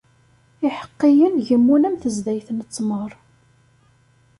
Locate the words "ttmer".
2.63-3.11